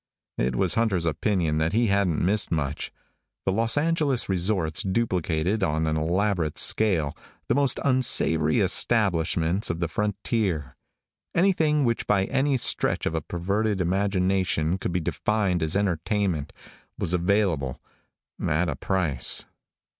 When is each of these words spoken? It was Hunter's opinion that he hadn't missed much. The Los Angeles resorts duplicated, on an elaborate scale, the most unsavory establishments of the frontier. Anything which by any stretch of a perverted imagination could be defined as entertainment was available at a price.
It 0.39 0.55
was 0.55 0.73
Hunter's 0.73 1.05
opinion 1.05 1.59
that 1.59 1.73
he 1.73 1.85
hadn't 1.85 2.25
missed 2.25 2.51
much. 2.51 2.91
The 3.45 3.51
Los 3.51 3.77
Angeles 3.77 4.27
resorts 4.27 4.81
duplicated, 4.81 5.61
on 5.61 5.85
an 5.85 5.95
elaborate 5.95 6.57
scale, 6.57 7.15
the 7.47 7.53
most 7.53 7.79
unsavory 7.85 8.61
establishments 8.61 9.69
of 9.69 9.79
the 9.79 9.87
frontier. 9.87 10.75
Anything 11.35 11.85
which 11.85 12.07
by 12.07 12.25
any 12.25 12.57
stretch 12.57 13.05
of 13.05 13.13
a 13.13 13.21
perverted 13.21 13.79
imagination 13.79 14.79
could 14.79 14.91
be 14.91 14.99
defined 15.01 15.61
as 15.61 15.75
entertainment 15.75 16.51
was 16.97 17.13
available 17.13 17.79
at 18.43 18.69
a 18.69 18.75
price. 18.75 19.45